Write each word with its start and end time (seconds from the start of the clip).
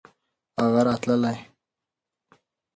هغه 0.61 0.81
راتلی. 0.87 1.37